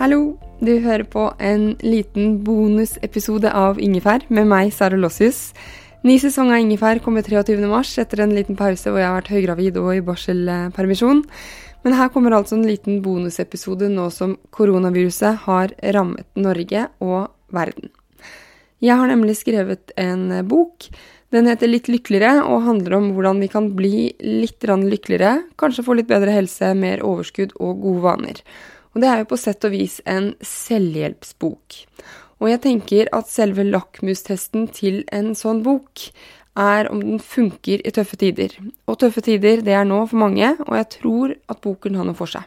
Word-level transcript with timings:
Hallo! 0.00 0.38
Du 0.64 0.78
hører 0.80 1.02
på 1.04 1.26
en 1.44 1.74
liten 1.84 2.38
bonusepisode 2.40 3.50
av 3.52 3.76
Ingefær 3.84 4.22
med 4.32 4.46
meg, 4.48 4.70
Sara 4.72 4.96
Lossius. 4.96 5.50
Ny 6.08 6.14
sesong 6.22 6.54
av 6.54 6.62
Ingefær 6.62 7.02
kommer 7.04 7.20
23.3 7.20 8.00
etter 8.00 8.22
en 8.24 8.32
liten 8.32 8.56
pause 8.56 8.88
hvor 8.88 8.96
jeg 9.02 9.10
har 9.10 9.18
vært 9.18 9.28
høygravid 9.34 9.76
og 9.76 9.90
i 9.98 10.00
barselpermisjon. 10.06 11.20
Men 11.84 11.98
her 11.98 12.08
kommer 12.16 12.38
altså 12.38 12.56
en 12.56 12.64
liten 12.64 13.02
bonusepisode 13.04 13.92
nå 13.92 14.08
som 14.16 14.38
koronaviruset 14.56 15.44
har 15.44 15.76
rammet 15.98 16.32
Norge 16.48 16.88
og 17.04 17.28
verden. 17.52 17.92
Jeg 18.80 18.96
har 18.96 19.12
nemlig 19.12 19.36
skrevet 19.42 19.92
en 20.00 20.30
bok. 20.48 20.88
Den 21.28 21.52
heter 21.52 21.68
Litt 21.68 21.92
lykkeligere 21.92 22.40
og 22.48 22.64
handler 22.72 23.02
om 23.02 23.12
hvordan 23.12 23.44
vi 23.44 23.52
kan 23.52 23.68
bli 23.76 23.94
litt 24.24 24.64
lykkeligere, 24.64 25.42
kanskje 25.60 25.84
få 25.84 26.00
litt 26.00 26.08
bedre 26.08 26.40
helse, 26.40 26.72
mer 26.72 27.04
overskudd 27.04 27.58
og 27.60 27.84
gode 27.84 28.06
vaner. 28.08 28.46
Og 28.94 29.02
det 29.02 29.10
er 29.10 29.22
jo 29.22 29.30
på 29.30 29.38
sett 29.38 29.64
og 29.66 29.74
vis 29.74 30.00
en 30.08 30.32
selvhjelpsbok. 30.44 31.78
Og 32.40 32.48
jeg 32.48 32.62
tenker 32.64 33.10
at 33.14 33.28
selve 33.30 33.66
lakmustesten 33.68 34.68
til 34.74 35.02
en 35.12 35.34
sånn 35.38 35.60
bok 35.66 36.08
er 36.58 36.88
om 36.90 37.02
den 37.02 37.20
funker 37.22 37.82
i 37.86 37.92
tøffe 37.94 38.18
tider. 38.20 38.56
Og 38.88 38.98
tøffe 39.00 39.22
tider, 39.24 39.62
det 39.64 39.76
er 39.76 39.86
nå 39.86 40.02
for 40.10 40.20
mange, 40.22 40.54
og 40.66 40.74
jeg 40.78 40.88
tror 40.96 41.34
at 41.52 41.60
boken 41.62 41.98
har 42.00 42.08
noe 42.08 42.18
for 42.18 42.32
seg. 42.32 42.46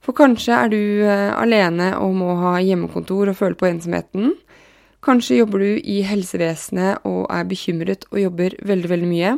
For 0.00 0.16
kanskje 0.16 0.56
er 0.56 0.70
du 0.72 0.80
eh, 1.04 1.30
alene 1.36 1.92
og 2.00 2.16
må 2.16 2.34
ha 2.40 2.56
hjemmekontor 2.64 3.30
og 3.30 3.36
føle 3.38 3.58
på 3.58 3.68
ensomheten. 3.68 4.32
Kanskje 5.04 5.38
jobber 5.38 5.62
du 5.62 5.76
i 5.78 6.00
helsevesenet 6.04 7.06
og 7.08 7.28
er 7.32 7.46
bekymret 7.48 8.08
og 8.10 8.18
jobber 8.24 8.56
veldig, 8.66 8.90
veldig 8.90 9.10
mye. 9.10 9.36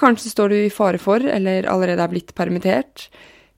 Kanskje 0.00 0.32
står 0.32 0.50
du 0.50 0.56
i 0.64 0.72
fare 0.72 0.98
for, 0.98 1.22
eller 1.22 1.68
allerede 1.70 2.02
er 2.02 2.10
blitt 2.10 2.34
permittert. 2.36 3.06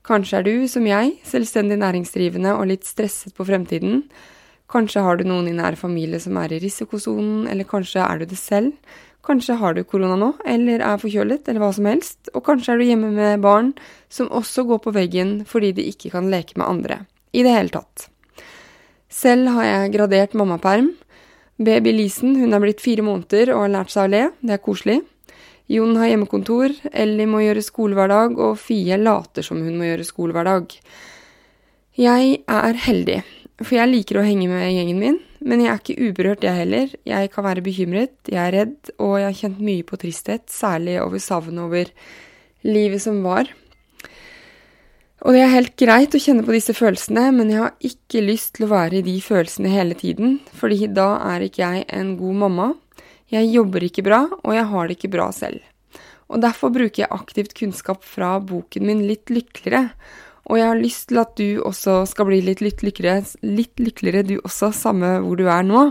Kanskje 0.07 0.39
er 0.39 0.45
du, 0.45 0.53
som 0.71 0.85
jeg, 0.87 1.17
selvstendig 1.27 1.75
næringsdrivende 1.81 2.53
og 2.55 2.69
litt 2.69 2.87
stresset 2.87 3.35
på 3.35 3.43
fremtiden. 3.47 4.05
Kanskje 4.71 5.03
har 5.03 5.19
du 5.19 5.25
noen 5.27 5.49
i 5.51 5.55
nær 5.55 5.75
familie 5.79 6.19
som 6.23 6.37
er 6.39 6.53
i 6.55 6.61
risikosonen, 6.63 7.43
eller 7.51 7.67
kanskje 7.67 8.03
er 8.03 8.21
du 8.21 8.27
det 8.31 8.39
selv. 8.39 8.71
Kanskje 9.27 9.57
har 9.59 9.75
du 9.75 9.81
korona 9.83 10.15
nå, 10.19 10.29
eller 10.47 10.79
er 10.79 11.01
forkjølet, 11.01 11.47
eller 11.47 11.59
hva 11.59 11.73
som 11.75 11.89
helst. 11.89 12.31
Og 12.31 12.45
kanskje 12.47 12.73
er 12.73 12.79
du 12.79 12.85
hjemme 12.87 13.09
med 13.15 13.43
barn 13.43 13.73
som 14.07 14.31
også 14.31 14.63
går 14.69 14.79
på 14.85 14.93
veggen 14.95 15.33
fordi 15.47 15.73
de 15.75 15.89
ikke 15.91 16.13
kan 16.15 16.31
leke 16.31 16.55
med 16.55 16.67
andre. 16.67 17.01
I 17.35 17.43
det 17.43 17.51
hele 17.51 17.73
tatt. 17.73 18.07
Selv 19.11 19.51
har 19.57 19.67
jeg 19.67 19.93
gradert 19.97 20.35
mammaperm. 20.39 20.93
Baby 21.59 21.91
Lisen 21.95 22.37
hun 22.39 22.55
er 22.55 22.63
blitt 22.63 22.83
fire 22.83 23.03
måneder 23.03 23.51
og 23.55 23.65
har 23.65 23.75
lært 23.75 23.91
seg 23.91 24.07
å 24.07 24.13
le. 24.13 24.23
Det 24.39 24.55
er 24.55 24.63
koselig. 24.63 25.01
Jon 25.67 25.97
har 25.99 26.07
hjemmekontor, 26.07 26.71
Ellie 26.95 27.27
må 27.27 27.41
gjøre 27.43 27.63
skolehverdag, 27.65 28.37
og 28.39 28.55
Fie 28.61 28.95
later 29.01 29.43
som 29.43 29.59
hun 29.59 29.75
må 29.75 29.89
gjøre 29.89 30.05
skolehverdag. 30.07 30.77
Jeg 31.99 32.37
er 32.47 32.79
heldig, 32.85 33.17
for 33.59 33.75
jeg 33.75 33.91
liker 33.91 34.21
å 34.21 34.23
henge 34.23 34.47
med 34.47 34.63
gjengen 34.71 35.01
min, 35.01 35.19
men 35.43 35.65
jeg 35.65 35.73
er 35.73 35.81
ikke 35.81 36.07
uberørt, 36.07 36.47
jeg 36.47 36.61
heller. 36.61 36.95
Jeg 37.09 37.33
kan 37.33 37.47
være 37.49 37.65
bekymret, 37.65 38.15
jeg 38.31 38.39
er 38.39 38.55
redd, 38.55 38.93
og 38.95 39.17
jeg 39.19 39.27
har 39.27 39.39
kjent 39.41 39.61
mye 39.67 39.85
på 39.87 39.99
tristhet, 39.99 40.47
særlig 40.53 41.01
over 41.03 41.23
savnet 41.23 41.65
over 41.65 41.91
livet 42.63 43.03
som 43.03 43.19
var. 43.25 43.51
Og 45.25 45.33
det 45.33 45.43
er 45.43 45.51
helt 45.51 45.75
greit 45.81 46.15
å 46.15 46.21
kjenne 46.21 46.45
på 46.47 46.53
disse 46.55 46.75
følelsene, 46.77 47.27
men 47.35 47.51
jeg 47.51 47.63
har 47.65 47.87
ikke 47.91 48.23
lyst 48.23 48.53
til 48.55 48.67
å 48.67 48.73
være 48.75 49.01
i 49.01 49.05
de 49.05 49.19
følelsene 49.19 49.71
hele 49.73 49.97
tiden, 49.99 50.37
fordi 50.55 50.87
da 50.93 51.15
er 51.33 51.47
ikke 51.47 51.65
jeg 51.65 51.87
en 51.97 52.13
god 52.21 52.43
mamma, 52.45 52.73
jeg 53.33 53.49
jobber 53.51 53.83
ikke 53.87 54.05
bra, 54.07 54.21
og 54.43 54.55
jeg 54.55 54.69
har 54.69 54.87
det 54.87 54.97
ikke 54.97 55.11
bra 55.17 55.27
selv. 55.35 55.59
Og 56.27 56.41
derfor 56.43 56.71
bruker 56.75 57.03
jeg 57.03 57.13
aktivt 57.15 57.55
kunnskap 57.55 58.03
fra 58.03 58.37
boken 58.43 58.87
min 58.87 59.05
Litt 59.07 59.31
lykkeligere. 59.31 59.91
Og 60.47 60.59
jeg 60.59 60.67
har 60.69 60.79
lyst 60.79 61.09
til 61.09 61.19
at 61.19 61.35
du 61.39 61.59
også 61.67 62.01
skal 62.07 62.29
bli 62.29 62.39
litt, 62.43 62.63
litt 62.63 62.83
lykkeligere, 62.83 63.25
litt 63.43 63.79
lykkeligere 63.83 64.27
du 64.27 64.37
også, 64.39 64.71
samme 64.75 65.17
hvor 65.23 65.39
du 65.39 65.47
er 65.51 65.65
nå. 65.67 65.89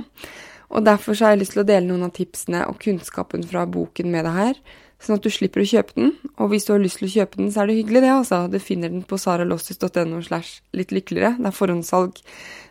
Og 0.72 0.84
derfor 0.84 1.16
har 1.20 1.34
jeg 1.34 1.44
lyst 1.44 1.54
til 1.56 1.62
å 1.62 1.68
dele 1.68 1.86
noen 1.86 2.08
av 2.08 2.14
tipsene 2.16 2.64
og 2.70 2.80
kunnskapen 2.82 3.44
fra 3.46 3.66
boken 3.68 4.08
med 4.12 4.26
deg 4.26 4.38
her, 4.40 4.60
sånn 5.02 5.20
at 5.20 5.26
du 5.26 5.30
slipper 5.30 5.62
å 5.62 5.68
kjøpe 5.68 5.96
den. 5.98 6.14
Og 6.40 6.50
hvis 6.50 6.66
du 6.66 6.72
har 6.72 6.82
lyst 6.82 7.02
til 7.02 7.08
å 7.10 7.14
kjøpe 7.18 7.40
den, 7.40 7.52
så 7.52 7.62
er 7.62 7.70
det 7.70 7.78
hyggelig, 7.78 8.02
det, 8.02 8.12
altså. 8.16 8.40
Du 8.50 8.58
finner 8.62 8.92
den 8.92 9.04
på 9.06 9.20
saralossis.no 9.20 10.22
slash 10.24 10.62
litt 10.76 10.94
lykkeligere. 10.96 11.36
Det 11.38 11.52
er 11.52 11.58
forhåndssalg 11.60 12.22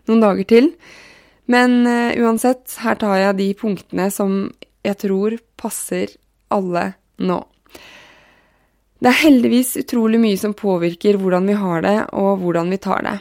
noen 0.10 0.26
dager 0.26 0.50
til. 0.50 0.74
Men 1.52 1.84
uh, 1.88 2.14
uansett, 2.22 2.78
her 2.82 2.98
tar 3.02 3.20
jeg 3.22 3.40
de 3.40 3.50
punktene 3.60 4.10
som 4.14 4.48
jeg 4.86 4.98
tror 5.02 5.38
passer 5.60 6.14
alle 6.54 6.92
nå. 7.22 7.40
Det 9.02 9.12
er 9.12 9.22
heldigvis 9.26 9.76
utrolig 9.82 10.20
mye 10.22 10.38
som 10.40 10.56
påvirker 10.58 11.20
hvordan 11.22 11.50
vi 11.50 11.58
har 11.60 11.84
det, 11.86 11.98
og 12.18 12.40
hvordan 12.42 12.72
vi 12.74 12.80
tar 12.82 13.04
det. 13.06 13.18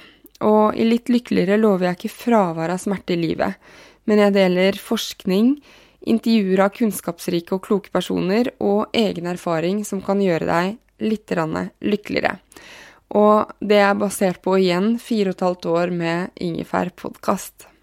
Og 0.46 0.76
i 0.76 0.86
Litt 0.86 1.10
lykkeligere 1.12 1.58
lover 1.60 1.88
jeg 1.88 1.98
ikke 1.98 2.14
fravær 2.14 2.72
av 2.74 2.80
smerte 2.82 3.16
i 3.16 3.20
livet, 3.20 3.58
men 4.04 4.20
jeg 4.20 4.36
deler 4.36 4.78
forskning, 4.80 5.56
intervjuer 6.04 6.62
av 6.66 6.72
kunnskapsrike 6.76 7.56
og 7.56 7.64
kloke 7.64 7.92
personer 7.92 8.52
og 8.60 8.92
egen 8.96 9.28
erfaring 9.30 9.82
som 9.88 10.02
kan 10.04 10.20
gjøre 10.20 10.48
deg 10.48 10.74
litt 11.04 11.32
lykkeligere. 11.32 12.36
Og 13.14 13.52
det 13.60 13.80
er 13.84 13.94
basert 13.98 14.42
på 14.44 14.58
igjen 14.60 14.98
fire 14.98 15.32
og 15.32 15.36
et 15.36 15.46
halvt 15.48 15.70
år 15.74 15.94
med 15.94 16.44
Ingefær-podkast. 16.44 17.73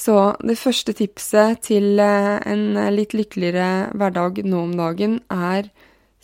Så 0.00 0.16
det 0.40 0.56
første 0.56 0.94
tipset 0.96 1.60
til 1.66 2.00
eh, 2.00 2.38
en 2.48 2.78
litt 2.94 3.12
lykkeligere 3.16 3.90
hverdag 4.00 4.40
nå 4.48 4.64
om 4.64 4.72
dagen 4.78 5.18
er 5.28 5.68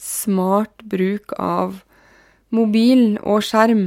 smart 0.00 0.84
bruk 0.84 1.34
av 1.37 1.82
mobil 2.56 3.19
og 3.20 3.44
skjerm. 3.44 3.86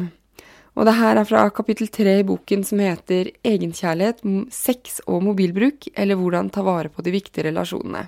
Og 0.78 0.86
det 0.88 0.96
her 1.00 1.18
er 1.20 1.28
fra 1.28 1.48
kapittel 1.52 1.90
tre 1.92 2.20
i 2.22 2.28
boken 2.28 2.62
som 2.68 2.82
heter 2.84 3.32
Egenkjærlighet, 3.44 4.22
sex 4.54 5.02
og 5.10 5.26
mobilbruk, 5.26 5.90
eller 5.98 6.20
hvordan 6.20 6.52
ta 6.54 6.64
vare 6.64 6.94
på 6.94 7.04
de 7.04 7.16
viktige 7.16 7.50
relasjonene. 7.50 8.06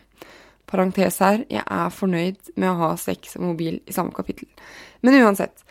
Parentes 0.69 1.17
her, 1.19 1.41
jeg 1.51 1.65
er 1.65 1.91
fornøyd 1.91 2.53
med 2.61 2.69
å 2.69 2.77
ha 2.85 2.93
sex 2.99 3.35
og 3.39 3.49
mobil 3.49 3.81
i 3.83 3.95
samme 3.95 4.15
kapittel. 4.15 4.47
Men 5.03 5.19
uansett. 5.19 5.65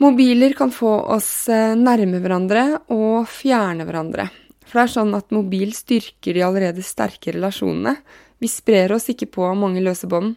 Mobiler 0.00 0.52
kan 0.58 0.72
få 0.72 0.92
oss 1.14 1.32
eh, 1.52 1.76
nærme 1.76 2.20
hverandre 2.20 2.66
og 2.92 3.28
fjerne 3.30 3.86
hverandre. 3.88 4.28
For 4.70 4.78
det 4.78 4.84
er 4.86 4.92
sånn 4.92 5.16
at 5.18 5.34
mobil 5.34 5.72
styrker 5.74 6.36
de 6.36 6.44
allerede 6.46 6.84
sterke 6.86 7.34
relasjonene. 7.34 7.96
Vi 8.38 8.48
sprer 8.48 8.94
oss 8.94 9.10
ikke 9.10 9.26
på 9.34 9.48
mange 9.58 9.82
løse 9.82 10.06
bånd. 10.06 10.36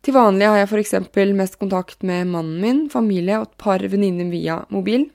Til 0.00 0.14
vanlig 0.16 0.46
har 0.46 0.62
jeg 0.62 0.70
f.eks. 0.70 0.94
mest 1.36 1.58
kontakt 1.60 2.06
med 2.06 2.30
mannen 2.30 2.62
min, 2.62 2.84
familie 2.88 3.40
og 3.40 3.50
et 3.50 3.58
par 3.60 3.82
venninner 3.82 4.30
via 4.32 4.62
mobil. 4.70 5.10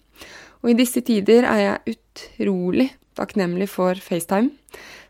Og 0.62 0.74
i 0.74 0.78
disse 0.78 1.02
tider 1.06 1.48
er 1.48 1.62
jeg 1.64 1.96
utrolig 1.96 2.92
takknemlig 3.16 3.70
for 3.72 3.96
FaceTime, 3.96 4.52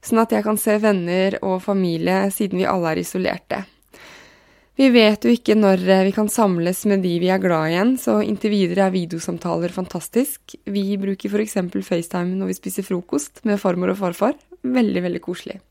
sånn 0.06 0.22
at 0.22 0.36
jeg 0.36 0.46
kan 0.46 0.59
se 0.62 0.78
venner 0.78 1.40
og 1.42 1.63
familie 1.66 2.28
siden 2.31 2.62
vi 2.62 2.69
alle 2.69 2.94
er 2.94 3.02
isolerte. 3.02 3.66
Vi 4.75 4.90
vet 4.91 5.24
jo 5.24 5.31
ikke 5.31 5.56
når 5.56 5.84
eh, 5.88 6.03
vi 6.09 6.16
kan 6.16 6.28
samles 6.31 6.81
med 6.90 7.03
de 7.06 7.13
vi 7.22 7.30
er 7.31 7.40
glad 7.40 7.69
i 7.69 7.75
igjen, 7.75 7.94
så 8.00 8.18
inntil 8.24 8.52
videre 8.52 8.90
er 8.90 8.96
videosamtaler 8.96 9.72
fantastisk. 9.72 10.58
Vi 10.68 10.97
bruker 11.00 11.31
f.eks. 11.31 11.56
FaceTime 11.80 12.36
når 12.36 12.52
vi 12.52 12.58
spiser 12.58 12.84
frokost 12.84 13.40
med 13.47 13.62
farmor 13.62 13.94
og 13.94 14.02
farfar. 14.02 14.36
Veldig, 14.66 15.06
veldig 15.06 15.22
koselig. 15.24 15.62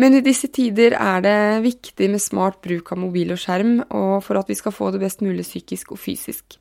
Men 0.00 0.16
i 0.16 0.24
disse 0.24 0.48
tider 0.50 0.96
er 0.98 1.22
det 1.22 1.38
viktig 1.62 2.08
med 2.10 2.22
smart 2.22 2.58
bruk 2.64 2.90
av 2.90 3.02
mobil 3.02 3.34
og 3.34 3.38
skjerm, 3.38 3.78
og 3.92 4.18
for 4.24 4.40
at 4.40 4.50
vi 4.50 4.56
skal 4.58 4.74
få 4.74 4.90
det 4.94 5.02
best 5.02 5.22
mulig 5.22 5.44
psykisk 5.46 5.92
og 5.94 6.00
fysisk. 6.00 6.56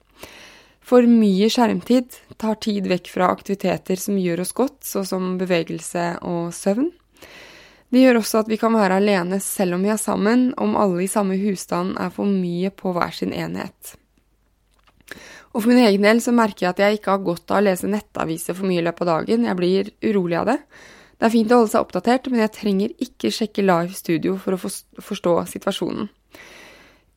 For 0.85 1.05
mye 1.09 1.49
skjermtid 1.53 2.17
tar 2.41 2.57
tid 2.61 2.89
vekk 2.89 3.09
fra 3.13 3.29
aktiviteter 3.33 3.97
som 4.01 4.17
gjør 4.19 4.43
oss 4.43 4.53
godt, 4.57 4.79
såsom 4.85 5.37
bevegelse 5.41 6.11
og 6.27 6.49
søvn. 6.53 6.91
Det 7.89 8.03
gjør 8.03 8.19
også 8.19 8.43
at 8.43 8.51
vi 8.51 8.59
kan 8.61 8.75
være 8.77 8.99
alene 9.01 9.39
selv 9.41 9.77
om 9.77 9.85
vi 9.85 9.89
er 9.89 9.97
sammen, 9.97 10.51
om 10.61 10.77
alle 10.77 11.03
i 11.05 11.09
samme 11.09 11.39
husstand 11.41 11.95
er 11.97 12.11
for 12.13 12.29
mye 12.29 12.69
på 12.69 12.93
hver 12.93 13.15
sin 13.15 13.33
enhet. 13.33 13.95
Og 15.49 15.63
for 15.63 15.71
min 15.71 15.81
egen 15.81 16.05
del 16.05 16.21
så 16.21 16.33
merker 16.35 16.67
jeg 16.67 16.75
at 16.75 16.81
jeg 16.83 16.99
ikke 16.99 17.15
har 17.15 17.25
godt 17.25 17.49
av 17.49 17.63
å 17.63 17.65
lese 17.65 17.89
nettaviser 17.89 18.53
for 18.57 18.69
mye 18.69 18.83
i 18.83 18.85
løpet 18.85 19.01
av 19.07 19.09
dagen. 19.15 19.47
Jeg 19.49 19.57
blir 19.57 19.89
urolig 20.05 20.37
av 20.37 20.51
det. 20.51 20.59
Det 21.19 21.25
er 21.27 21.33
fint 21.33 21.51
å 21.51 21.57
holde 21.59 21.71
seg 21.73 21.83
oppdatert, 21.83 22.29
men 22.29 22.43
jeg 22.43 22.53
trenger 22.55 22.93
ikke 23.03 23.31
sjekke 23.33 23.65
live 23.65 23.97
studio 23.97 24.35
for 24.39 24.55
å 24.55 24.59
forstå 24.61 25.33
situasjonen. 25.49 26.11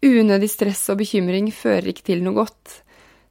Unødig 0.02 0.48
stress 0.50 0.80
og 0.90 0.98
bekymring 1.04 1.52
fører 1.54 1.92
ikke 1.92 2.08
til 2.08 2.24
noe 2.24 2.40
godt. 2.40 2.80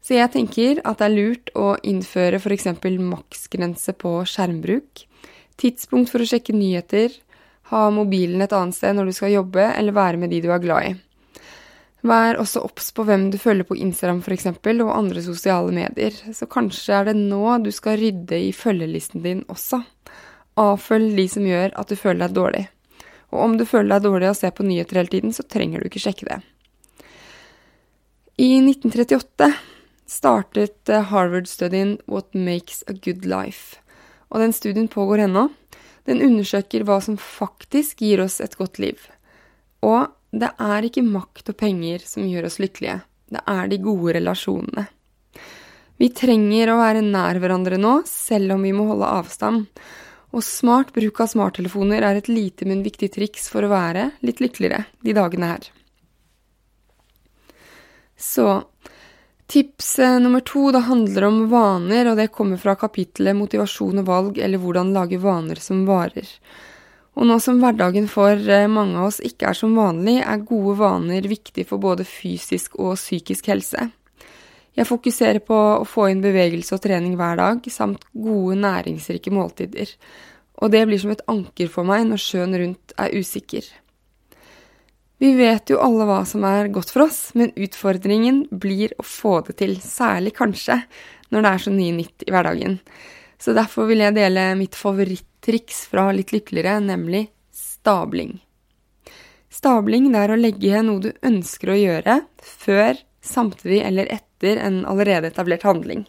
Så 0.05 0.15
jeg 0.15 0.31
tenker 0.33 0.79
at 0.87 1.01
det 1.01 1.09
er 1.09 1.17
lurt 1.17 1.51
å 1.57 1.73
innføre 1.83 2.39
f.eks. 2.39 2.69
maksgrense 3.01 3.97
på 3.99 4.13
skjermbruk, 4.29 5.03
tidspunkt 5.59 6.13
for 6.13 6.23
å 6.23 6.29
sjekke 6.29 6.55
nyheter, 6.55 7.11
ha 7.71 7.85
mobilen 7.93 8.43
et 8.43 8.53
annet 8.55 8.75
sted 8.75 8.97
når 8.97 9.09
du 9.09 9.15
skal 9.15 9.33
jobbe, 9.33 9.63
eller 9.71 9.95
være 9.95 10.19
med 10.21 10.31
de 10.33 10.41
du 10.43 10.51
er 10.51 10.61
glad 10.63 10.89
i. 10.89 10.91
Vær 12.01 12.39
også 12.41 12.63
obs 12.65 12.89
på 12.97 13.05
hvem 13.05 13.27
du 13.29 13.37
følger 13.37 13.67
på 13.67 13.77
Instagram 13.77 14.23
f.eks., 14.25 14.47
og 14.49 14.91
andre 14.95 15.21
sosiale 15.21 15.73
medier. 15.75 16.15
Så 16.33 16.49
kanskje 16.49 16.97
er 16.97 17.09
det 17.11 17.17
nå 17.19 17.57
du 17.61 17.69
skal 17.71 17.99
rydde 18.01 18.39
i 18.41 18.51
følgelisten 18.57 19.21
din 19.23 19.43
også. 19.53 19.83
Avfølg 20.59 21.13
de 21.15 21.27
som 21.29 21.45
gjør 21.45 21.75
at 21.77 21.91
du 21.91 21.95
føler 21.95 22.25
deg 22.25 22.37
dårlig. 22.37 22.63
Og 23.31 23.43
om 23.45 23.53
du 23.57 23.67
føler 23.69 23.93
deg 23.93 24.07
dårlig 24.09 24.31
og 24.31 24.33
å 24.35 24.39
se 24.41 24.49
på 24.51 24.65
nyheter 24.65 24.99
hele 24.99 25.13
tiden, 25.13 25.35
så 25.35 25.45
trenger 25.47 25.79
du 25.79 25.87
ikke 25.87 26.01
sjekke 26.03 26.27
det. 26.27 26.41
I 28.41 28.57
1938 28.57 29.51
startet 30.09 30.89
eh, 30.89 31.05
Harvard-studien 31.11 31.99
What 32.09 32.33
Makes 32.33 32.83
a 32.89 32.97
Good 32.97 33.27
Life. 33.29 33.77
Og 34.33 34.41
den 34.41 34.55
studien 34.55 34.89
pågår 34.91 35.27
ennå. 35.27 35.49
Den 36.09 36.21
undersøker 36.25 36.85
hva 36.87 36.97
som 37.03 37.17
faktisk 37.21 38.01
gir 38.01 38.23
oss 38.23 38.39
et 38.41 38.57
godt 38.57 38.79
liv. 38.81 39.01
Og 39.85 40.09
det 40.31 40.49
er 40.61 40.87
ikke 40.87 41.03
makt 41.05 41.51
og 41.51 41.57
penger 41.59 42.03
som 42.07 42.25
gjør 42.27 42.47
oss 42.47 42.59
lykkelige. 42.61 43.01
Det 43.31 43.41
er 43.47 43.69
de 43.71 43.79
gode 43.83 44.15
relasjonene. 44.17 44.87
Vi 46.01 46.09
trenger 46.17 46.71
å 46.71 46.79
være 46.79 47.03
nær 47.05 47.37
hverandre 47.37 47.77
nå, 47.77 47.99
selv 48.09 48.55
om 48.55 48.63
vi 48.65 48.71
må 48.73 48.87
holde 48.89 49.09
avstand. 49.19 49.67
Og 50.31 50.43
smart 50.45 50.93
bruk 50.95 51.19
av 51.21 51.29
smarttelefoner 51.29 52.01
er 52.07 52.17
et 52.17 52.31
lite, 52.31 52.65
men 52.65 52.81
viktig 52.85 53.11
triks 53.13 53.49
for 53.51 53.67
å 53.67 53.71
være 53.71 54.09
litt 54.25 54.41
lykkeligere 54.41 54.85
de 55.05 55.13
dagene 55.13 55.51
her. 55.51 55.67
Så 58.17 58.47
tips 59.51 59.99
eh, 59.99 60.17
nummer 60.19 60.39
to, 60.47 60.69
det 60.71 60.85
handler 60.87 61.27
om 61.27 61.39
vaner, 61.51 62.07
og 62.11 62.19
det 62.19 62.31
kommer 62.31 62.59
fra 62.61 62.77
kapittelet 62.79 63.35
Motivasjon 63.35 63.99
og 64.01 64.07
valg, 64.07 64.39
eller 64.39 64.61
hvordan 64.61 64.93
lage 64.95 65.19
vaner 65.19 65.59
som 65.59 65.83
varer. 65.89 66.29
Og 67.19 67.27
nå 67.27 67.35
som 67.43 67.59
hverdagen 67.59 68.07
for 68.11 68.31
eh, 68.31 68.69
mange 68.71 68.95
av 68.99 69.09
oss 69.09 69.19
ikke 69.27 69.49
er 69.49 69.57
som 69.59 69.75
vanlig, 69.75 70.21
er 70.23 70.45
gode 70.47 70.77
vaner 70.79 71.27
viktig 71.27 71.67
for 71.67 71.83
både 71.83 72.07
fysisk 72.07 72.79
og 72.79 72.95
psykisk 72.95 73.51
helse. 73.51 73.89
Jeg 74.79 74.87
fokuserer 74.87 75.43
på 75.43 75.57
å 75.81 75.87
få 75.87 76.07
inn 76.13 76.23
bevegelse 76.23 76.77
og 76.77 76.85
trening 76.85 77.17
hver 77.19 77.35
dag, 77.41 77.65
samt 77.67 78.07
gode, 78.15 78.55
næringsrike 78.63 79.33
måltider. 79.35 79.91
Og 80.63 80.71
det 80.71 80.85
blir 80.87 81.01
som 81.01 81.11
et 81.11 81.25
anker 81.31 81.67
for 81.73 81.87
meg 81.87 82.05
når 82.07 82.23
sjøen 82.23 82.55
rundt 82.55 82.95
er 82.95 83.11
usikker. 83.19 83.67
Vi 85.21 85.35
vet 85.37 85.69
jo 85.69 85.77
alle 85.77 86.05
hva 86.09 86.23
som 86.25 86.41
er 86.49 86.71
godt 86.73 86.89
for 86.89 87.05
oss, 87.05 87.19
men 87.37 87.51
utfordringen 87.53 88.47
blir 88.49 88.95
å 88.97 89.03
få 89.05 89.35
det 89.45 89.59
til, 89.59 89.75
særlig 89.77 90.33
kanskje 90.39 90.79
når 91.29 91.45
det 91.45 91.51
er 91.51 91.61
så 91.61 91.73
mye 91.75 91.97
nytt 91.99 92.25
i 92.25 92.33
hverdagen. 92.33 92.79
Så 93.37 93.53
derfor 93.53 93.85
vil 93.89 94.01
jeg 94.01 94.15
dele 94.17 94.47
mitt 94.57 94.73
favorittriks 94.77 95.83
fra 95.91 96.07
Litt 96.17 96.33
lykkeligere, 96.33 96.79
nemlig 96.81 97.27
stabling. 97.53 98.39
Stabling 99.53 100.09
det 100.09 100.23
er 100.23 100.33
å 100.33 100.39
legge 100.41 100.81
noe 100.87 101.05
du 101.05 101.11
ønsker 101.29 101.69
å 101.73 101.77
gjøre, 101.77 102.17
før, 102.41 102.97
samtidig 103.21 103.83
eller 103.85 104.09
etter 104.17 104.57
en 104.57 104.81
allerede 104.89 105.29
etablert 105.29 105.69
handling. 105.69 106.07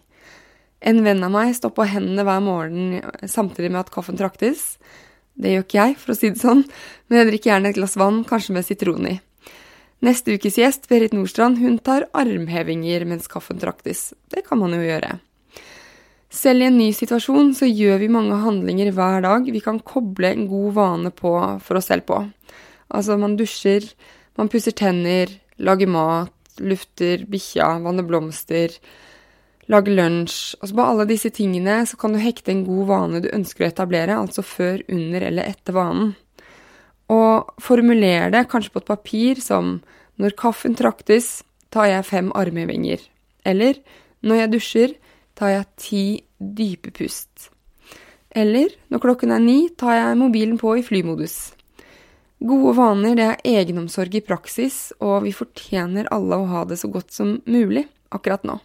En 0.80 1.04
venn 1.04 1.20
av 1.20 1.36
meg 1.36 1.52
står 1.60 1.76
på 1.76 1.84
hendene 1.84 2.24
hver 2.24 2.40
morgen 2.48 3.28
samtidig 3.28 3.74
med 3.74 3.84
at 3.84 3.92
kaffen 3.92 4.16
traktes. 4.16 4.78
Det 5.34 5.52
gjør 5.54 5.66
ikke 5.66 5.80
jeg, 5.80 5.98
for 6.00 6.12
å 6.12 6.16
si 6.18 6.30
det 6.30 6.42
sånn, 6.42 6.64
men 7.08 7.22
jeg 7.22 7.30
drikker 7.30 7.52
gjerne 7.52 7.72
et 7.72 7.78
glass 7.78 7.98
vann, 8.00 8.22
kanskje 8.28 8.56
med 8.56 8.66
sitron 8.66 9.08
i. 9.08 9.18
Neste 10.02 10.34
ukes 10.34 10.58
gjest, 10.58 10.88
Berit 10.90 11.14
Nordstrand, 11.14 11.60
hun 11.62 11.76
tar 11.78 12.08
armhevinger 12.18 13.04
mens 13.06 13.30
kaffen 13.30 13.60
traktes. 13.62 14.10
Det 14.34 14.42
kan 14.48 14.58
man 14.58 14.74
jo 14.74 14.82
gjøre. 14.82 15.14
Selv 16.32 16.64
i 16.64 16.66
en 16.70 16.78
ny 16.80 16.88
situasjon 16.96 17.52
så 17.54 17.68
gjør 17.68 18.00
vi 18.00 18.08
mange 18.10 18.38
handlinger 18.40 18.88
hver 18.96 19.20
dag 19.22 19.46
vi 19.52 19.60
kan 19.62 19.78
koble 19.84 20.30
en 20.32 20.46
god 20.48 20.74
vane 20.78 21.12
på 21.14 21.32
for 21.62 21.78
oss 21.78 21.90
selv 21.92 22.06
på. 22.08 22.22
Altså, 22.92 23.18
man 23.20 23.36
dusjer, 23.36 23.84
man 24.40 24.48
pusser 24.52 24.74
tenner, 24.76 25.30
lager 25.60 25.90
mat, 25.92 26.32
lufter 26.60 27.26
bikkja, 27.28 27.74
vanner 27.84 28.08
blomster, 28.08 28.72
lager 29.72 29.96
lunsj 29.96 30.56
Altså 30.60 30.76
på 30.76 30.84
alle 30.86 31.06
disse 31.10 31.30
tingene 31.34 31.80
så 31.88 31.98
kan 32.00 32.14
du 32.14 32.20
hekte 32.22 32.52
en 32.52 32.64
god 32.66 32.84
vane 32.90 33.22
du 33.24 33.30
ønsker 33.32 33.66
å 33.66 33.70
etablere, 33.70 34.18
altså 34.18 34.44
før, 34.46 34.82
under 34.92 35.26
eller 35.28 35.48
etter 35.48 35.76
vanen. 35.76 36.12
Og 37.12 37.56
formuler 37.60 38.32
det 38.32 38.46
kanskje 38.52 38.72
på 38.74 38.82
et 38.82 38.90
papir 38.92 39.40
som 39.42 39.78
når 40.20 40.36
kaffen 40.38 40.76
traktes, 40.78 41.40
tar 41.72 41.88
jeg 41.88 42.06
fem 42.06 42.28
armhevinger. 42.36 43.00
Eller 43.48 43.80
når 44.22 44.42
jeg 44.42 44.52
dusjer, 44.52 44.94
tar 45.34 45.54
jeg 45.54 45.70
ti 45.80 46.04
dype 46.38 46.92
pust. 46.94 47.48
Eller 48.32 48.72
når 48.92 49.02
klokken 49.02 49.32
er 49.34 49.42
ni, 49.42 49.66
tar 49.76 49.96
jeg 49.96 50.20
mobilen 50.20 50.60
på 50.60 50.76
i 50.78 50.84
flymodus. 50.86 51.52
Gode 52.42 52.74
vaner 52.74 53.16
det 53.18 53.26
er 53.28 53.60
egenomsorg 53.60 54.16
i 54.18 54.24
praksis, 54.24 54.90
og 54.98 55.22
vi 55.26 55.34
fortjener 55.36 56.08
alle 56.14 56.40
å 56.40 56.48
ha 56.50 56.64
det 56.66 56.80
så 56.80 56.90
godt 56.90 57.12
som 57.14 57.36
mulig 57.46 57.84
akkurat 58.12 58.44
nå. 58.48 58.58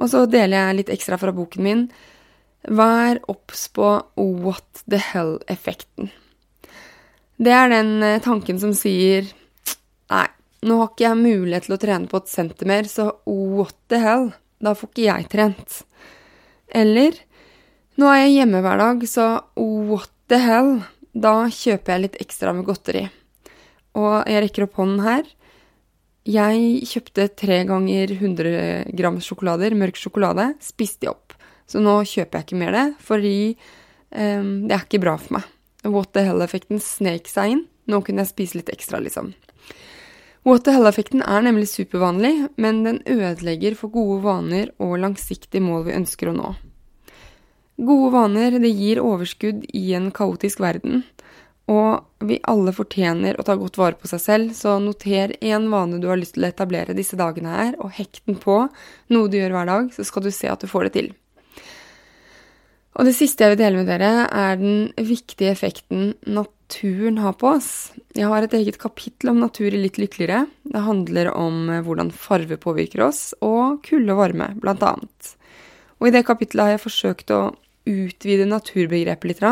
Og 0.00 0.08
så 0.08 0.24
deler 0.30 0.56
jeg 0.56 0.78
litt 0.78 0.92
ekstra 0.94 1.18
fra 1.20 1.32
boken 1.36 1.64
min. 1.64 1.84
Vær 2.68 3.20
obs 3.30 3.68
på 3.72 3.92
what 4.16 4.82
the 4.88 5.00
hell-effekten. 5.00 6.10
Det 7.40 7.52
er 7.56 7.70
den 7.72 8.02
eh, 8.04 8.20
tanken 8.20 8.60
som 8.60 8.74
sier 8.76 9.28
nei, 10.12 10.26
nå 10.68 10.76
har 10.82 10.90
ikke 10.90 11.06
jeg 11.06 11.20
mulighet 11.22 11.68
til 11.68 11.76
å 11.76 11.80
trene 11.80 12.10
på 12.10 12.20
et 12.20 12.28
senter 12.28 12.68
mer, 12.68 12.88
så 12.88 13.06
what 13.24 13.76
the 13.88 14.00
hell, 14.02 14.26
da 14.60 14.74
får 14.76 14.90
ikke 14.90 15.06
jeg 15.06 15.28
trent. 15.32 15.78
Eller 16.68 17.16
nå 17.96 18.10
er 18.10 18.26
jeg 18.26 18.34
hjemme 18.40 18.60
hver 18.64 18.82
dag, 18.82 19.06
så 19.08 19.26
what 19.56 20.12
the 20.28 20.40
hell, 20.42 20.74
da 21.16 21.48
kjøper 21.48 21.94
jeg 21.94 22.04
litt 22.04 22.20
ekstra 22.22 22.52
med 22.56 22.68
godteri. 22.68 23.06
Og 23.96 24.28
jeg 24.28 24.44
rekker 24.44 24.66
opp 24.66 24.76
hånden 24.78 25.00
her. 25.04 25.24
Jeg 26.28 26.82
kjøpte 26.84 27.28
tre 27.32 27.62
ganger 27.64 28.10
100 28.12 28.92
gram 28.96 29.16
sjokolader, 29.24 29.72
mørk 29.78 29.96
sjokolade, 29.96 30.50
spiste 30.60 31.06
de 31.06 31.14
opp. 31.14 31.36
Så 31.70 31.80
nå 31.80 31.94
kjøper 32.04 32.40
jeg 32.40 32.46
ikke 32.48 32.60
mer 32.60 32.76
det, 32.76 32.86
fordi 33.00 33.36
um, 34.12 34.66
det 34.68 34.74
er 34.76 34.84
ikke 34.84 35.00
bra 35.00 35.16
for 35.20 35.38
meg. 35.38 35.46
What 35.88 36.12
the 36.12 36.26
hell-effekten 36.26 36.82
snek 36.82 37.30
seg 37.30 37.54
inn. 37.54 37.62
Nå 37.88 38.02
kunne 38.04 38.26
jeg 38.26 38.34
spise 38.34 38.58
litt 38.58 38.72
ekstra, 38.72 39.00
liksom. 39.00 39.32
What 40.44 40.66
the 40.66 40.74
hell-effekten 40.76 41.24
er 41.24 41.46
nemlig 41.46 41.70
supervanlig, 41.72 42.34
men 42.60 42.82
den 42.84 43.00
ødelegger 43.08 43.78
for 43.78 43.92
gode 43.92 44.20
vaner 44.24 44.74
og 44.80 44.98
langsiktige 45.00 45.64
mål 45.64 45.86
vi 45.88 45.96
ønsker 45.96 46.30
å 46.30 46.36
nå. 46.36 46.52
Gode 47.80 48.12
vaner 48.12 48.58
det 48.60 48.74
gir 48.76 49.00
overskudd 49.00 49.64
i 49.72 49.86
en 49.96 50.10
kaotisk 50.12 50.60
verden, 50.60 51.00
og 51.70 52.26
vi 52.26 52.40
alle 52.50 52.72
fortjener 52.74 53.38
å 53.38 53.44
ta 53.46 53.54
godt 53.58 53.78
vare 53.78 53.98
på 53.98 54.08
seg 54.10 54.22
selv, 54.22 54.52
så 54.58 54.78
noter 54.82 55.36
én 55.38 55.68
vane 55.70 56.00
du 56.02 56.08
har 56.10 56.18
lyst 56.18 56.34
til 56.36 56.44
å 56.46 56.50
etablere 56.50 56.96
disse 56.96 57.18
dagene 57.18 57.54
her, 57.54 57.76
og 57.78 57.94
hekk 57.94 58.22
den 58.26 58.38
på 58.42 58.64
noe 59.14 59.30
du 59.30 59.38
gjør 59.38 59.54
hver 59.54 59.70
dag, 59.70 59.90
så 59.94 60.06
skal 60.06 60.26
du 60.26 60.32
se 60.34 60.50
at 60.50 60.62
du 60.62 60.70
får 60.70 60.88
det 60.88 60.94
til. 60.98 61.10
Og 62.98 63.06
det 63.06 63.14
siste 63.14 63.46
jeg 63.46 63.54
vil 63.54 63.60
dele 63.60 63.80
med 63.80 63.88
dere, 63.88 64.26
er 64.26 64.58
den 64.58 64.88
viktige 64.98 65.52
effekten 65.54 66.10
naturen 66.26 67.20
har 67.22 67.36
på 67.38 67.52
oss. 67.54 67.70
Jeg 68.18 68.26
har 68.28 68.44
et 68.44 68.56
eget 68.58 68.80
kapittel 68.82 69.30
om 69.30 69.38
natur 69.40 69.70
i 69.70 69.78
Litt 69.78 70.00
lykkeligere. 70.02 70.42
Det 70.66 70.82
handler 70.84 71.30
om 71.30 71.70
hvordan 71.86 72.10
farve 72.10 72.58
påvirker 72.60 73.06
oss, 73.06 73.30
og 73.46 73.84
kulde 73.86 74.16
og 74.16 74.24
varme, 74.24 74.50
blant 74.58 74.82
annet. 74.84 75.34
Og 76.02 76.10
i 76.10 76.14
det 76.16 76.26
kapittelet 76.26 76.66
har 76.66 76.74
jeg 76.74 76.86
forsøkt 76.88 77.32
å 77.36 77.42
utvide 77.88 78.50
naturbegrepet 78.50 79.30
litt. 79.30 79.44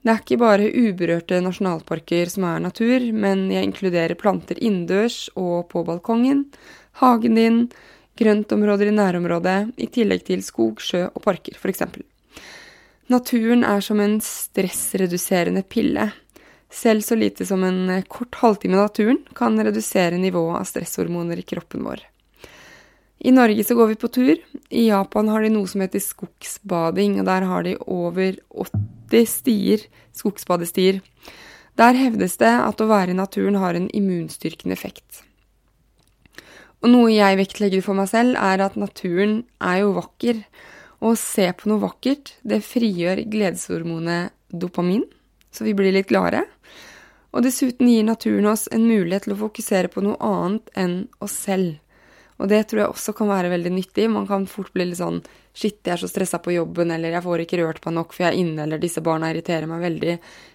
Det 0.00 0.08
er 0.08 0.20
ikke 0.22 0.40
bare 0.40 0.68
uberørte 0.72 1.42
nasjonalparker 1.44 2.30
som 2.32 2.46
er 2.48 2.62
natur, 2.64 3.02
men 3.12 3.50
jeg 3.52 3.68
inkluderer 3.68 4.16
planter 4.16 4.56
innendørs 4.56 5.26
og 5.36 5.68
på 5.68 5.82
balkongen, 5.84 6.46
hagen 7.02 7.36
din, 7.36 7.58
grøntområder 8.16 8.88
i 8.88 8.94
nærområdet, 8.96 9.58
i 9.76 9.88
tillegg 9.92 10.24
til 10.24 10.40
skog, 10.44 10.80
sjø 10.80 11.06
og 11.10 11.20
parker, 11.24 11.56
f.eks. 11.56 11.84
Naturen 13.12 13.64
er 13.66 13.84
som 13.84 14.00
en 14.00 14.16
stressreduserende 14.24 15.64
pille. 15.68 16.08
Selv 16.72 17.04
så 17.04 17.18
lite 17.18 17.44
som 17.44 17.64
en 17.66 17.90
kort 18.08 18.38
halvtime 18.40 18.78
i 18.78 18.80
naturen 18.80 19.18
kan 19.36 19.58
redusere 19.58 20.20
nivået 20.20 20.62
av 20.62 20.68
stresshormoner 20.70 21.42
i 21.42 21.44
kroppen 21.44 21.84
vår. 21.84 22.06
I 23.20 23.34
Norge 23.36 23.66
så 23.66 23.76
går 23.76 23.90
vi 23.90 23.98
på 24.00 24.08
tur. 24.08 24.38
I 24.70 24.86
Japan 24.86 25.28
har 25.28 25.44
de 25.44 25.52
noe 25.52 25.68
som 25.68 25.82
heter 25.84 26.00
skogsbading, 26.00 27.18
og 27.20 27.28
der 27.28 27.44
har 27.50 27.66
de 27.66 27.76
over 27.84 28.38
80 28.48 28.99
stier, 29.28 29.82
skogsbadestier. 30.16 31.00
Der 31.78 31.96
hevdes 31.96 32.36
det 32.40 32.50
at 32.50 32.80
å 32.82 32.88
være 32.90 33.14
i 33.14 33.18
naturen 33.18 33.58
har 33.60 33.76
en 33.76 33.88
immunstyrkende 33.96 34.76
effekt. 34.76 35.22
Og 36.80 36.88
noe 36.92 37.10
jeg 37.12 37.38
vektlegger 37.40 37.82
for 37.84 37.96
meg 37.96 38.08
selv, 38.12 38.38
er 38.40 38.62
at 38.64 38.78
naturen 38.80 39.42
er 39.60 39.82
jo 39.82 39.94
vakker. 39.98 40.40
Og 41.00 41.14
å 41.14 41.18
se 41.18 41.46
på 41.56 41.68
noe 41.68 41.80
vakkert, 41.82 42.34
det 42.44 42.62
frigjør 42.64 43.24
gledeshormonet 43.32 44.32
dopamin, 44.52 45.04
så 45.52 45.64
vi 45.66 45.74
blir 45.76 45.94
litt 45.94 46.08
gladere. 46.10 46.46
Og 47.30 47.44
dessuten 47.46 47.88
gir 47.88 48.04
naturen 48.06 48.48
oss 48.50 48.66
en 48.72 48.88
mulighet 48.88 49.28
til 49.28 49.36
å 49.36 49.40
fokusere 49.44 49.92
på 49.92 50.02
noe 50.04 50.18
annet 50.24 50.72
enn 50.78 50.96
oss 51.22 51.36
selv. 51.46 51.78
Og 52.40 52.48
det 52.48 52.62
tror 52.70 52.80
jeg 52.80 52.92
også 52.94 53.12
kan 53.16 53.28
være 53.28 53.52
veldig 53.52 53.70
nyttig. 53.74 54.06
Man 54.12 54.26
kan 54.28 54.46
fort 54.48 54.72
bli 54.72 54.88
litt 54.88 55.00
sånn 55.00 55.20
Shit, 55.50 55.80
jeg 55.82 55.96
er 55.96 55.98
så 55.98 56.06
stressa 56.06 56.38
på 56.38 56.52
jobben, 56.54 56.92
eller 56.94 57.10
jeg 57.10 57.24
får 57.24 57.40
ikke 57.42 57.58
rørt 57.58 57.80
meg 57.82 57.94
nok 57.96 58.12
for 58.14 58.22
jeg 58.22 58.30
er 58.30 58.36
inne, 58.38 58.62
eller 58.62 58.78
disse 58.78 59.02
barna 59.02 59.32
irriterer 59.32 59.66
meg 59.66 59.82
veldig, 59.82 60.12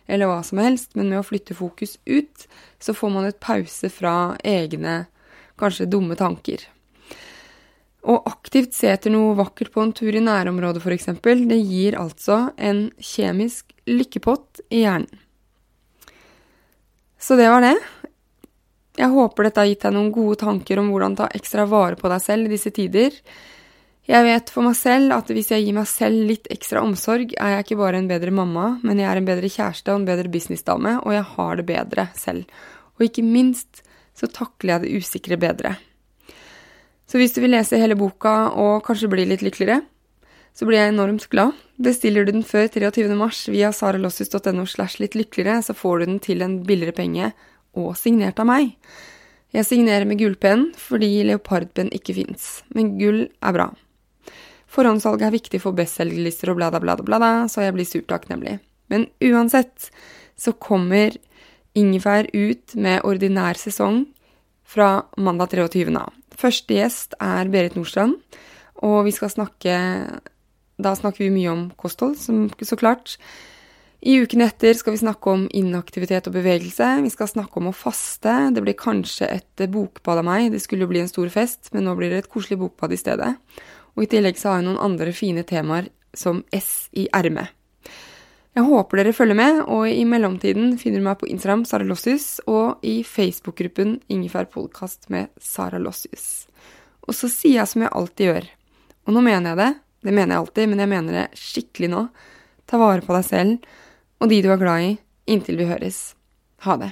eller 0.08 0.30
hva 0.32 0.38
som 0.48 0.62
helst. 0.64 0.94
Men 0.96 1.10
med 1.12 1.20
å 1.20 1.26
flytte 1.28 1.58
fokus 1.58 1.98
ut, 2.08 2.46
så 2.80 2.96
får 2.96 3.12
man 3.12 3.28
et 3.28 3.42
pause 3.44 3.92
fra 3.92 4.14
egne, 4.40 5.02
kanskje 5.60 5.90
dumme 5.92 6.16
tanker. 6.16 6.64
Å 8.08 8.16
aktivt 8.32 8.78
se 8.78 8.88
etter 8.88 9.12
noe 9.12 9.36
vakkert 9.36 9.74
på 9.76 9.84
en 9.84 9.92
tur 10.00 10.16
i 10.16 10.24
nærområdet, 10.24 10.80
f.eks., 10.80 11.12
det 11.52 11.60
gir 11.60 12.00
altså 12.00 12.54
en 12.56 12.86
kjemisk 12.96 13.76
lykkepott 13.92 14.64
i 14.72 14.86
hjernen. 14.86 15.24
Så 17.20 17.36
det 17.36 17.52
var 17.52 17.68
det. 17.68 17.76
Jeg 18.96 19.12
håper 19.12 19.48
dette 19.48 19.60
har 19.60 19.68
gitt 19.68 19.84
deg 19.84 19.96
noen 19.96 20.14
gode 20.16 20.40
tanker 20.40 20.80
om 20.80 20.88
hvordan 20.94 21.18
ta 21.20 21.28
ekstra 21.36 21.66
vare 21.68 22.00
på 22.00 22.10
deg 22.12 22.24
selv 22.24 22.48
i 22.48 22.54
disse 22.54 22.72
tider. 22.76 23.16
Jeg 24.06 24.22
vet 24.22 24.52
for 24.54 24.62
meg 24.62 24.76
selv 24.78 25.16
at 25.16 25.32
hvis 25.34 25.50
jeg 25.52 25.66
gir 25.66 25.76
meg 25.76 25.88
selv 25.90 26.28
litt 26.30 26.48
ekstra 26.54 26.84
omsorg, 26.86 27.34
er 27.42 27.56
jeg 27.56 27.66
ikke 27.66 27.80
bare 27.80 28.00
en 28.00 28.10
bedre 28.10 28.32
mamma, 28.36 28.76
men 28.86 29.02
jeg 29.02 29.10
er 29.10 29.20
en 29.20 29.28
bedre 29.28 29.50
kjæreste 29.50 29.92
og 29.92 30.02
en 30.02 30.08
bedre 30.08 30.32
businessdame, 30.32 31.00
og 31.02 31.16
jeg 31.16 31.26
har 31.32 31.58
det 31.60 31.66
bedre 31.72 32.08
selv. 32.16 32.46
Og 32.96 33.08
ikke 33.08 33.26
minst 33.26 33.82
så 34.16 34.30
takler 34.32 34.76
jeg 34.76 34.86
det 34.86 35.02
usikre 35.02 35.40
bedre. 35.42 35.74
Så 37.10 37.20
hvis 37.20 37.36
du 37.36 37.42
vil 37.44 37.54
lese 37.54 37.82
hele 37.82 37.98
boka 37.98 38.54
og 38.54 38.86
kanskje 38.86 39.10
bli 39.12 39.26
litt 39.28 39.44
lykkeligere, 39.46 39.82
så 40.56 40.68
blir 40.70 40.80
jeg 40.80 40.94
enormt 40.94 41.28
glad. 41.34 41.58
Bestiller 41.82 42.24
du 42.24 42.32
den 42.32 42.46
før 42.48 42.70
23. 42.72 43.10
mars 43.20 43.42
via 43.52 43.74
saralossus.no 43.76 44.64
slash 44.70 45.02
litt 45.04 45.18
lykkeligere, 45.18 45.60
så 45.66 45.76
får 45.76 46.00
du 46.00 46.06
den 46.06 46.22
til 46.24 46.46
en 46.46 46.62
billigere 46.64 46.96
penge 46.96 47.34
og 47.76 47.94
signert 48.00 48.40
av 48.42 48.50
meg. 48.50 48.74
Jeg 49.56 49.68
signerer 49.70 50.08
med 50.08 50.20
gullpenn 50.20 50.70
fordi 50.80 51.24
leopardpenn 51.30 51.94
ikke 51.96 52.18
fins, 52.18 52.64
men 52.76 52.96
gull 53.00 53.26
er 53.26 53.56
bra. 53.56 53.70
Forhåndssalget 54.76 55.30
er 55.30 55.36
viktig 55.36 55.62
for 55.64 55.78
bestselgerlister 55.78 56.52
og 56.52 56.60
blada, 56.60 56.82
blada, 56.84 57.06
blada, 57.06 57.32
så 57.52 57.64
jeg 57.64 57.76
blir 57.78 57.88
surt 57.88 58.10
takknemlig. 58.12 58.58
Men 58.92 59.08
uansett 59.24 59.90
så 60.36 60.54
kommer 60.60 61.16
Ingefær 61.76 62.30
ut 62.32 62.76
med 62.80 63.04
ordinær 63.04 63.58
sesong 63.60 64.06
fra 64.64 65.06
mandag 65.20 65.52
23. 65.52 65.92
Første 66.40 66.78
gjest 66.78 67.18
er 67.20 67.52
Berit 67.52 67.76
Nordstrand, 67.76 68.16
og 68.84 69.04
vi 69.08 69.12
skal 69.16 69.32
snakke 69.32 69.76
Da 70.76 70.92
snakker 70.96 71.24
vi 71.24 71.32
mye 71.32 71.52
om 71.52 71.68
kosthold, 71.80 72.18
som, 72.20 72.50
så 72.60 72.76
klart. 72.76 73.18
I 74.02 74.18
uken 74.22 74.42
etter 74.44 74.76
skal 74.78 74.94
vi 74.94 75.02
snakke 75.02 75.32
om 75.32 75.46
inaktivitet 75.56 76.28
og 76.30 76.36
bevegelse. 76.36 76.88
Vi 77.06 77.12
skal 77.14 77.30
snakke 77.32 77.62
om 77.62 77.70
å 77.72 77.76
faste. 77.76 78.34
Det 78.54 78.64
blir 78.64 78.78
kanskje 78.78 79.30
et 79.38 79.66
bokbad 79.72 80.22
av 80.22 80.28
meg. 80.28 80.52
Det 80.54 80.62
skulle 80.64 80.86
jo 80.86 80.92
bli 80.92 81.02
en 81.02 81.12
stor 81.12 81.32
fest, 81.34 81.72
men 81.74 81.88
nå 81.88 81.96
blir 81.98 82.12
det 82.12 82.26
et 82.26 82.32
koselig 82.32 82.60
bokbad 82.62 82.94
i 82.94 83.00
stedet. 83.00 83.32
Og 83.96 84.06
i 84.06 84.10
tillegg 84.12 84.38
så 84.38 84.52
har 84.52 84.60
jeg 84.60 84.68
noen 84.68 84.84
andre 84.84 85.14
fine 85.16 85.46
temaer 85.48 85.88
som 86.16 86.44
S 86.54 86.90
i 86.96 87.08
ermet. 87.16 87.54
Jeg 88.56 88.64
håper 88.64 89.02
dere 89.02 89.12
følger 89.16 89.36
med, 89.36 89.58
og 89.68 89.88
i 89.92 90.06
mellomtiden 90.08 90.78
finner 90.80 91.02
du 91.02 91.08
meg 91.10 91.18
på 91.20 91.28
Instagram 91.28 91.66
Sara 91.68 91.84
Lossius 91.84 92.38
og 92.48 92.86
i 92.88 93.02
Facebook-gruppen 93.04 93.98
Ingefær 94.08 94.48
podkast 94.48 95.10
med 95.12 95.28
Sara 95.44 95.82
Lossius. 95.82 96.46
Og 97.04 97.18
så 97.18 97.28
sier 97.28 97.60
jeg 97.60 97.72
som 97.72 97.84
jeg 97.84 97.92
alltid 97.92 98.30
gjør, 98.30 98.48
og 99.06 99.18
nå 99.18 99.26
mener 99.26 99.52
jeg 99.52 99.60
det, 99.60 99.72
det 100.08 100.14
mener 100.14 100.34
jeg 100.34 100.44
alltid, 100.44 100.70
men 100.72 100.84
jeg 100.84 100.92
mener 100.94 101.18
det 101.20 101.42
skikkelig 101.42 101.90
nå, 101.92 102.06
ta 102.66 102.80
vare 102.80 103.04
på 103.04 103.18
deg 103.18 103.28
selv 103.28 103.76
og 104.26 104.30
de 104.30 104.42
du 104.42 104.50
er 104.50 104.58
glad 104.58 104.82
i, 104.82 104.94
inntil 105.28 105.58
vi 105.58 105.66
høres. 105.70 106.16
Ha 106.66 106.78
det. 106.82 106.92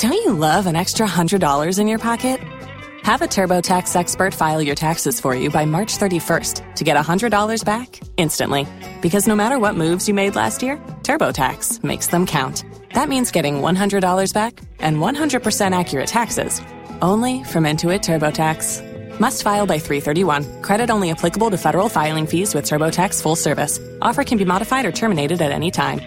Don't 0.00 0.24
you 0.24 0.32
love 0.32 0.66
an 0.66 0.74
extra 0.74 1.06
$100 1.06 1.78
in 1.78 1.86
your 1.86 1.98
pocket? 1.98 2.40
Have 3.04 3.20
a 3.22 3.28
TurboTax 3.28 3.94
expert 3.94 4.34
file 4.34 4.62
your 4.62 4.74
taxes 4.74 5.20
for 5.20 5.34
you 5.34 5.50
by 5.50 5.64
March 5.64 5.98
31st 5.98 6.74
to 6.76 6.84
get 6.84 6.96
$100 6.96 7.64
back 7.64 8.00
instantly. 8.16 8.66
Because 9.00 9.28
no 9.28 9.36
matter 9.36 9.58
what 9.58 9.74
moves 9.74 10.08
you 10.08 10.14
made 10.14 10.34
last 10.34 10.62
year, 10.62 10.76
TurboTax 11.02 11.84
makes 11.84 12.08
them 12.08 12.26
count. 12.26 12.64
That 12.94 13.08
means 13.08 13.30
getting 13.30 13.56
$100 13.56 14.32
back 14.32 14.60
and 14.80 14.96
100% 14.96 15.78
accurate 15.78 16.08
taxes 16.08 16.62
only 17.00 17.44
from 17.44 17.64
Intuit 17.64 18.02
TurboTax. 18.02 18.91
Must 19.20 19.42
file 19.42 19.66
by 19.66 19.78
331. 19.78 20.62
Credit 20.62 20.90
only 20.90 21.10
applicable 21.10 21.50
to 21.50 21.58
federal 21.58 21.88
filing 21.88 22.26
fees 22.26 22.54
with 22.54 22.64
TurboTax 22.64 23.22
full 23.22 23.36
service. 23.36 23.78
Offer 24.00 24.24
can 24.24 24.38
be 24.38 24.44
modified 24.44 24.84
or 24.84 24.92
terminated 24.92 25.40
at 25.40 25.52
any 25.52 25.70
time. 25.70 26.00